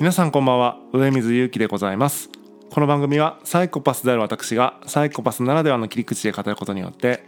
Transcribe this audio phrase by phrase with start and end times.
[0.00, 0.78] 皆さんこんばんは。
[0.94, 2.30] 上水祐樹でございます。
[2.70, 7.22] この番組はサイコパスである私がサイコパスならではの切り口で語ることによって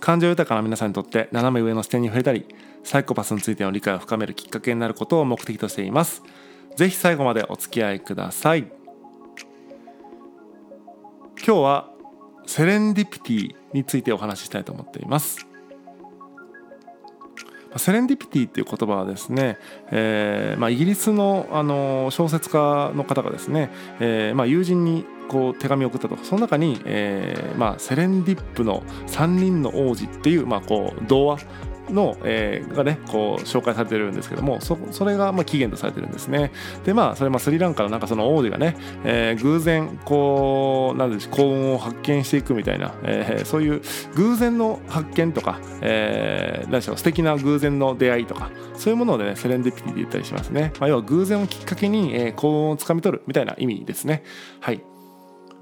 [0.00, 2.44] 感情豊かな皆さんにとって斜め上の視点に触れたり
[2.82, 6.24] サイコパスについての理解を深めるきっかけになることを目的としています。
[6.74, 8.66] ぜひ最後までお付き合いください。
[11.36, 11.90] 今日は
[12.44, 15.46] セレンディピティについてお話ししたいと思っています。
[17.78, 19.58] セレンディピティっていう言葉はですね、
[19.90, 31.40] えーまあ、イギリスのあの小説家の方がですね、えーまあ、友人にこう手紙を送ったとその中に、えーまあ、セレンディップの3人の王子っていう、まあ、こう童話
[31.90, 36.52] の、えー、がねこう紹介されてるんですけどもそそれがまあ起源とされてるんですね。
[36.84, 43.82] でまあそれまあスリランカのなんかその王子がね、えー、偶然こうなんでしょう幸運を発見していくみたいな、えー、そういう
[44.14, 54.22] 偶然の発見とか、えー、何でしょう素敵な偶然の出会いとかそういうものをねセレンディピティで言ったりしますね、まあ、要は偶然をきっかけに、えー、幸運をつかみ取るみたいな意味ですね。
[54.60, 54.95] はい。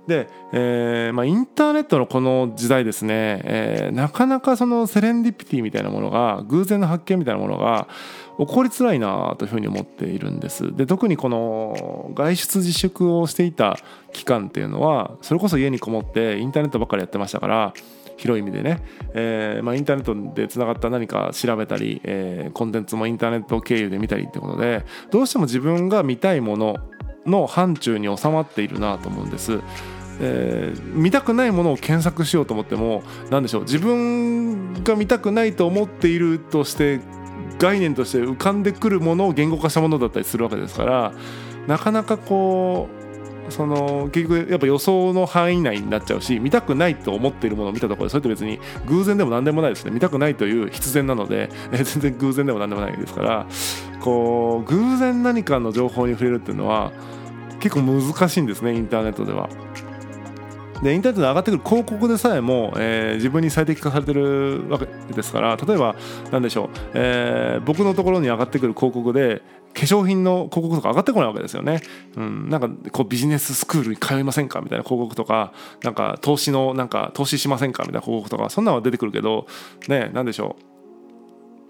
[0.06, 7.88] で、えーまあ、インターネットのこの時代ですね、えー、なかなかそのセレンディピティみたいなものが偶然の発見みたいなものが
[8.38, 10.74] 起こりづらいなというふうに思っているんです。
[10.76, 13.78] で特にこの外出自粛をしていた
[14.12, 17.72] 期間っていうのはそれこそ家にこもってインターネットばっかりやってましたから
[18.16, 18.80] 広い意味でね、
[19.14, 26.76] えーまあ、インターネットでつながった何か調べたり、えー、コンテンツもインターネット経由で見たりってことでどうしても自分が見たいもの
[27.26, 29.60] の範疇に収まっているなと思うんです。
[30.20, 37.00] えー、見たくないものを検索しようと思っても何でしょう自分が見たくないと思っているとして
[37.58, 41.12] 概念として浮かんでくるものを言語化したものだったりするわけですから
[41.66, 43.04] なかなかこう
[43.52, 53.46] その結局やっぱ予想の範囲内になっちゃうし見たくないと思っているものを見たところでそれって別に偶然でも何でもないですね見たくないという必然なので、え全然偶然でも何でもないですから
[54.04, 56.92] こう偶然何かの情報に触れるっていうのは
[57.58, 59.48] 結構難しいんですねインターネットでは。
[60.82, 65.96] でインターネットで上がってくる広告でさえも、えー、自分に最適化されてるわけですから例えば
[66.30, 69.40] 何でしょう、えー、僕のところに上がってくる広告で
[69.72, 71.80] 化粧品の広告とか上がってこないわけですよね。
[72.16, 74.60] うん、なんかこうビジネススクールに通いませんか？
[74.60, 77.82] みたいな広告とか、なんか投資のなんか投資しませんか？
[77.82, 79.48] みたいな広告とか、そんなのは出てくるけど、
[79.88, 80.73] ね、なんでしょう。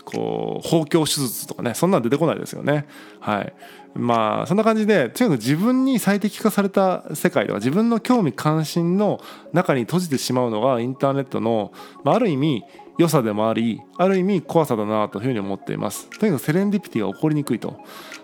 [0.04, 2.86] こう包協手術とかねそんなの出てこないですよね。
[3.20, 3.52] はい。
[3.94, 9.20] まあそんな感じでとにかく自分に最適化された世界とか自分の興味関心の
[9.52, 11.72] 中に閉じてしまうのがインターネットの、
[12.02, 12.64] まあ、ある意味
[12.98, 16.08] 良さでもありある意味怖さだなというふうに思っています。
[16.18, 17.76] とにかくセレンディピティが起こりにくいと。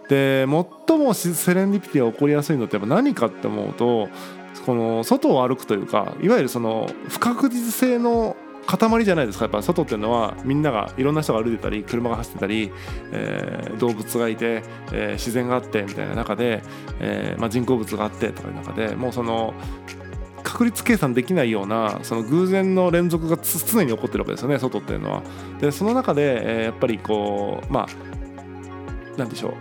[0.09, 0.47] で
[0.89, 4.09] 最もセレンディピティが起こりやすいのってやっぱ何かって思うと
[4.67, 8.37] この外を歩くというかいわゆるその不確実性の
[8.77, 12.73] 塊じゃないですかやっぱ外っていうのはみんながいろんな人が歩いてたり車が走ってたり、
[13.13, 16.63] えー、動物がいて、えー、自然があってみたいな中で、
[17.01, 19.55] えーまあ、人工物があってとかいう中でもうその
[20.43, 25.23] 確率計算できないようなその偶然の連続が常に起こってるわけですよね外っていうのは。
[25.61, 27.87] でその中で、えー、やっぱりこうまあ
[29.17, 29.55] 何でしょう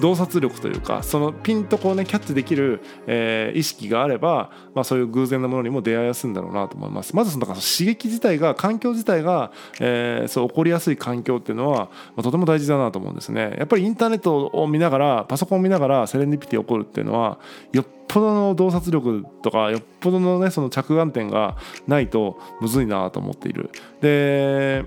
[0.00, 7.14] 洞察力というかそのピンとこうねキャッチできる、えー、意識があれば、まあ、そういう偶然なものにも出会いやすいんだろうなと思います。
[7.14, 13.56] まずその刺激自体が環境自体が、えー、そう起こりやすい環境っていうのは、まあ、とても大事だなと思うんですね。
[13.58, 17.38] やっぱりインターネットを見ながらパソコンを見ながらセレンディピティ起こるっていうのは
[17.72, 23.70] よっぽどの洞察力とかよっぽどのねその着眼点がないとむずいなと思っている。
[24.00, 24.84] で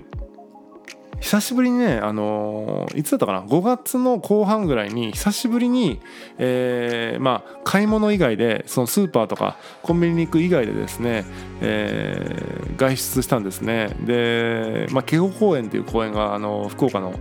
[1.20, 6.00] 久しぶりにね、あのー、いつだったかな？5月の後半ぐらいに久しぶりに、
[6.38, 11.24] えー、まあ買い物以外でそのスーパーとかコンビニに行く以外でですね、
[11.60, 13.90] えー、外出したんですね。
[14.06, 17.14] で、まあ、警護公園っていう公園があの福岡の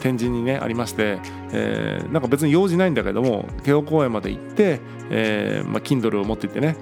[0.00, 1.18] 展示にねありまして、
[1.52, 4.80] えー、なんか別に用事ないんだけども慶応公園まで行って、
[5.10, 6.76] えーまあ、Kindle を持って行ってね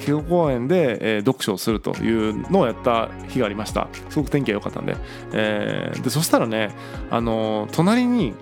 [0.00, 3.88] 慶応公園で、えー、読書をするというのをやった日がありました。
[4.10, 4.96] すごく天気が良かったんで,、
[5.32, 6.70] えー、でそしたらね、
[7.10, 8.34] あのー、隣に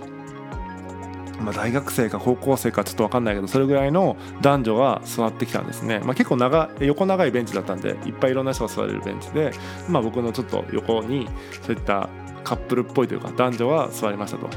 [1.41, 9.53] まあ、大学生か高校生かちょっと分かんないけどそれぐらいの男女が座ってきたんですね、まあ、結構長横長いベンチだったんでいっぱいいろんな人が座れるベンチで、
[9.89, 11.29] まあ、僕のちょっと横に
[11.63, 12.09] そういった
[12.45, 14.49] カップルっぽいというか男女が座りましたと。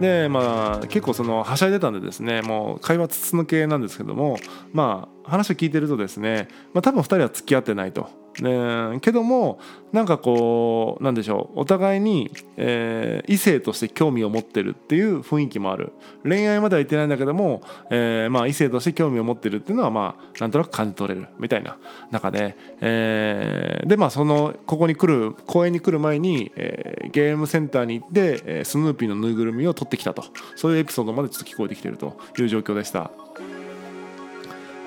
[0.00, 4.38] でまあ結構そのはしゃいでたんでですねもう会話筒抜けなんですけども
[4.72, 8.08] まあ話を聞いてるとですね、まあ、多分2人は付き合ってないと
[8.42, 9.58] ね、けども
[9.92, 11.60] なんかこうなんでしょう。
[11.60, 15.92] お互いに、えー、異性として興味を持ってるっていう雰囲気もある。
[16.24, 21.28] 恋愛までは言ってないんだけども、えー、まあ、異性として興味を持ってるっていうのはまあなんとなく感じ取れる。
[21.38, 21.76] みたいな
[22.10, 30.24] 中で、えー、でまあそのここに来る公園に来る前に、えー、ゲームセンターに行って、え、スヌーピーのぬいぐるみを取ってきたと。
[30.56, 33.10] そういうエピソードまでちょっと聞こえてきてるという状況でした。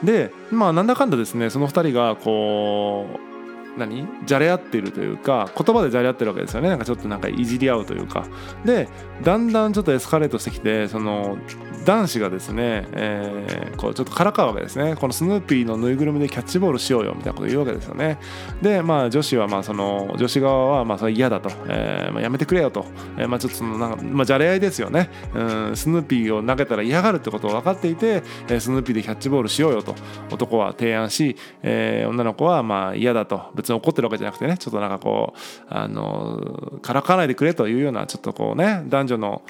[0.03, 3.37] でまあなんだかんだですねその2人がこう
[3.77, 4.07] 何？
[4.25, 6.69] じゃれ合ってるというか言葉でじゃれ合ってるわけですよね。
[6.69, 8.25] なんかちょっとなんかいじり合うというか。
[8.65, 8.88] で
[9.24, 11.38] だんだんちょっとエスカレートしてきてその
[11.85, 14.95] 男子がですね、えー、こうちょっとからかうわけですね。
[14.95, 18.19] このスヌーピーのぬいぐるみでキャッチボールしようよみたいなこと言うわけですよね。
[18.62, 22.85] でまあ女子はまあその女子側はまあそれ嫌だと、えーまあ、やめてくれよと、
[23.18, 25.09] えー、まあちょっとそのなんか、まあ、じゃれ合いですよね。
[25.33, 29.95] うんスヌーピーを投げたら嫌がるってことを分かっていて、えー、スヌーピーでキャッチボールしようよと。
[30.31, 33.51] 男は提案し、えー、女の子はまあ嫌だと。
[33.67, 39.41] 別に怒ってるわけじゃなくてねちょっとなんかこうあのからかわないでくれというようなちょっとこうね男女の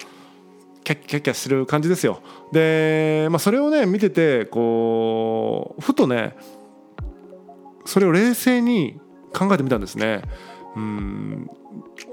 [0.83, 2.21] キャッキャッキャしてる感じですよ。
[2.53, 6.35] で、まあ、それをね見ててこうふとね
[7.85, 8.99] それを冷静に
[9.33, 10.21] 考えてみたんですね。
[10.75, 11.49] うん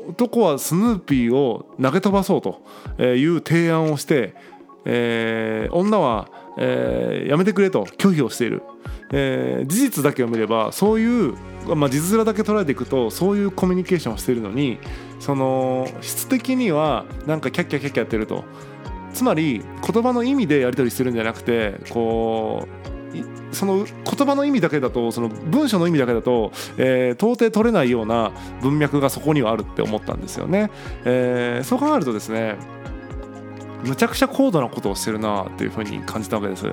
[0.08, 2.62] 男はスヌーピーを投げ飛ばそうと
[3.02, 4.34] いう提案をして、
[4.84, 6.28] えー、女は、
[6.58, 8.62] えー、やめてくれと拒否をしている、
[9.12, 11.36] えー、事実だけを見ればそういう、
[11.66, 14.78] まあ、字面だけ捉えていくとそういうコミュニケーションをしているのに
[15.20, 18.44] その質的にはなんかキャッキャキャッキャやってると
[19.12, 19.62] つまり
[19.92, 22.94] 言葉の意味でやり取りしてるんじゃなくてこう
[23.54, 30.70] その言葉の意味だけだとその文章の意味だけだと、えー、到底取れないような文脈がそこにはあるって思ったんですよね。
[31.04, 32.56] えー、そう考えるとですね
[33.84, 36.64] むちゃくちゃ高度なことをしてるなっていうふうに感じたわけです。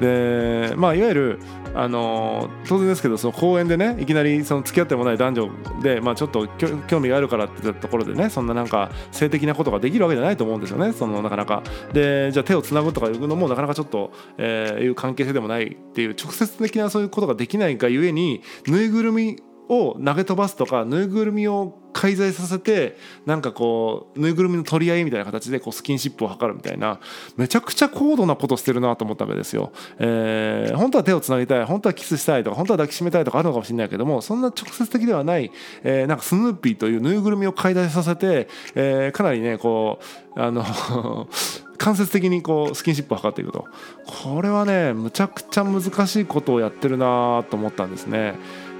[0.00, 1.40] でまあいわゆる
[1.74, 5.50] あの当然ですけどその公園でねいきなりその付き合ってもない男女
[5.82, 6.46] で、まあ、ちょっと
[6.86, 11.62] 興味があるからってところでねそんななんか性的なことができるわけじゃないと思うんですよねそのなかなか。
[11.92, 27.00] でじゃあ手をつなぐとかいうのもなかなかちょっと、えー、いう関係性でもないっていう直接的なそういうことができないがゆえにぬいぐるみを投げ飛ばすとかぬいぐるみを介在させてなんかこうぬいぐるみの取り合いみたいな形でこうスキンシップを図るみたいな
[27.36, 29.72] めちゃくちゃ高度なことしてるなと思ったわけですよ。
[29.98, 35.52] えー、本当は手をつなぎたい本当はキスしたいとか本当は抱きしめたいとかあるのかもしれないけどもそんな直接的ではない、
[35.84, 40.00] えー、なんかスヌーピーというぬいぐるみを介在させて、えー、かなりねこ
[40.36, 40.64] うあの
[41.78, 43.66] 間接的にこうスキンシップを図っていくと
[44.06, 48.34] これはねむちゃくちゃ難しいことをやってるなと思ったんですね。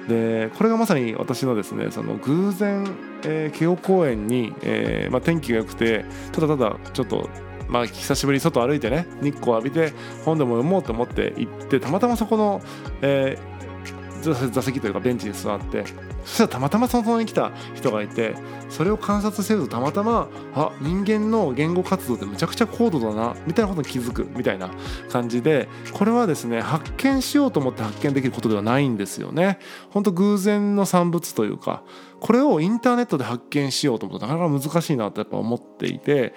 [0.08, 2.86] でこれがまさに私のですねその偶然、
[3.24, 7.28] えー、慶応公園に、えーまあ、天気が良くてただただちょっと
[7.66, 12.60] まあ、久しぶりに外歩いてね日光浴びて本でも読もうと思って行ってたまたまそこの、
[13.00, 13.73] えー、
[14.32, 15.84] 座席というかベンチに座って
[16.24, 18.34] そしたらたまたまそのに来た人がいて
[18.68, 24.70] それを観察してるとたまたまあ人間の言語活動ってむちゃくちゃ高度だなみたいなことに気づくみたいな
[25.10, 29.58] 感じでこれはですね発見しようと思って発見できることではないんですよね。
[29.90, 31.82] 本当偶然の産物というか
[32.20, 36.34] これをインターネットで発見しようと思うとなかなか難しいなとやっぱ思っていて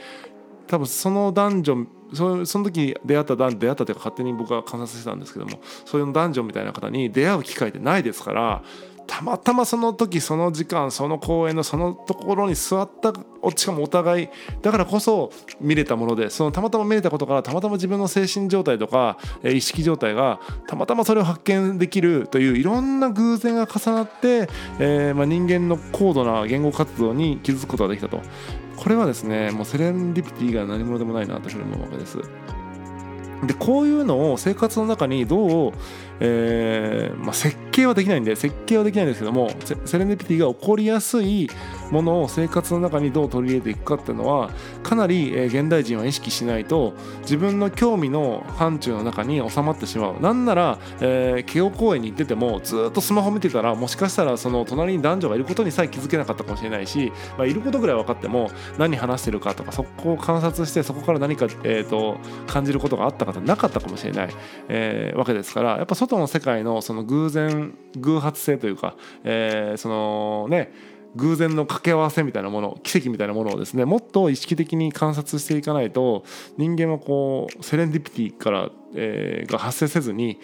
[0.67, 8.63] 多分その男女そその時出会った出会ったというか勝手に僕は観察してたんですけどもそういう男女みたいな方に出会う機会ってないですから
[9.07, 13.13] たまたまその時その時間その公園のそのところに座った
[13.55, 14.29] しかもお互い
[14.61, 15.31] だからこそ
[15.61, 24.49] 見れたものでそのたまたま見れたことからたまたま自分の精神状態とか意識状態がたまたまそれを発見できるといういろんな偶然が重なって、
[24.79, 28.21] えー、まあ、人間の高度な言語活動に気づくことができたと
[28.75, 32.19] これはですねもうセレンディピティが何者でもないなというふうに思うわけです。
[33.43, 35.73] でこういうのを生活の中にどう
[36.19, 39.51] えーまあ、設計はできないんで設計はできないんですけども
[39.85, 41.49] セレンディピティが起こりやすい
[41.91, 44.49] ものを生活の中にどう取り入れていくかっていうのは
[44.83, 50.19] かなり、えー、現代人は意識しないと自分の興味の範疇の中に収まってしまう。
[50.19, 62.17] なんなら、えー、慶応公園に行っててもずっとスマホ見てたらもしかしたらその隣に男女がいることにさえ気づけなかったかもしれないし、まあ、いることぐらい分かっても何話してるかとかそこを観察してそこから何か、えーと、
[62.47, 64.29] 感じることがあった方なかったかもしれない、
[64.69, 70.73] えー、わけですからやっぱ外の世界のその偶然偶発性というか、えー、そのね
[71.15, 76.23] 偶然の掛け合わせみたいなもの奇跡みたいなものをですねもっと意識的に観察していかないと
[76.57, 80.39] 人間はこうセレンディピティから、えー、が発生せずに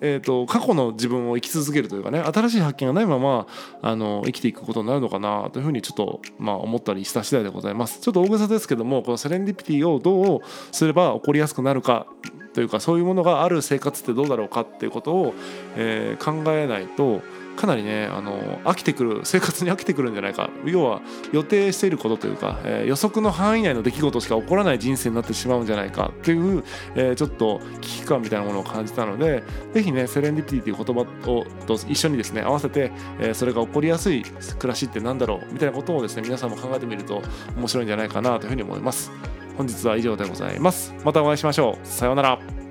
[0.00, 3.46] えーと、過去の自分を生き続けるというかね新しい発見がないまま
[3.80, 8.00] あの生きていくことになるのかなというふうにちょっと、まあ、思ったりした次第でございます。
[8.00, 10.40] ちょっと大げさですけどもこのセレンディピティをどう
[10.72, 12.06] すれば起こりやすくなるか
[12.52, 15.34] というかそういうものがある生活ってどうだろうかっていうことを、
[15.76, 17.22] えー、考えないと
[17.56, 20.50] かなりねあの飽きてくる 生活に飽きてくるんじゃないか。
[20.64, 21.00] 要は
[21.32, 26.10] 予定していることというか、えー、予測の範囲内の出来事しか起こらない人生になってしまうんじゃないか。
[26.12, 29.42] っていう、えー、ちょっと危機感みたいなものを感じたので
[29.74, 37.22] 是非ねセレンディピティという言葉をと一緒にですね合わせて、えー、それが起こりやすい暮らしって何だろうみたいなことをですね皆さんも考えてみると
[37.56, 39.10] 面白いんじゃないかなというふうに思います。
[39.56, 40.94] 本日は以上でございます。
[41.04, 41.86] またお会いしましょう。
[41.86, 42.61] さようなら。